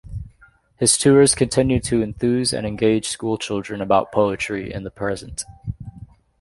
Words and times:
His 0.77 0.97
tours 0.97 1.35
continue 1.35 1.79
to 1.81 2.01
enthuse 2.01 2.53
and 2.53 2.65
engage 2.65 3.09
school 3.09 3.37
children 3.37 3.81
about 3.81 4.11
poetry 4.11 4.73
in 4.73 4.81
the 4.83 4.89
present. 4.89 5.43